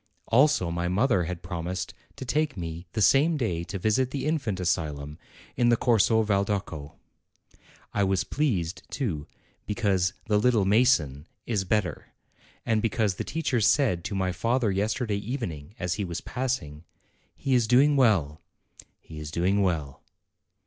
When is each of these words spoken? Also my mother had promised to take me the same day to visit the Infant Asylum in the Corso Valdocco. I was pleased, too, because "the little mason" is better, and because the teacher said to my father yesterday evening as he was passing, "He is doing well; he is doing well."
Also 0.29 0.71
my 0.71 0.87
mother 0.87 1.25
had 1.25 1.43
promised 1.43 1.93
to 2.15 2.25
take 2.25 2.57
me 2.57 2.87
the 2.93 3.03
same 3.03 3.37
day 3.37 3.63
to 3.63 3.77
visit 3.77 4.09
the 4.09 4.25
Infant 4.25 4.59
Asylum 4.59 5.19
in 5.55 5.69
the 5.69 5.77
Corso 5.77 6.23
Valdocco. 6.23 6.95
I 7.93 8.03
was 8.03 8.23
pleased, 8.23 8.81
too, 8.89 9.27
because 9.67 10.13
"the 10.25 10.39
little 10.39 10.65
mason" 10.65 11.27
is 11.45 11.65
better, 11.65 12.13
and 12.65 12.81
because 12.81 13.17
the 13.17 13.23
teacher 13.23 13.61
said 13.61 14.03
to 14.05 14.15
my 14.15 14.31
father 14.31 14.71
yesterday 14.71 15.17
evening 15.17 15.75
as 15.77 15.93
he 15.93 16.03
was 16.03 16.19
passing, 16.19 16.83
"He 17.35 17.53
is 17.53 17.67
doing 17.67 17.95
well; 17.95 18.41
he 19.01 19.19
is 19.19 19.29
doing 19.29 19.61
well." 19.61 20.01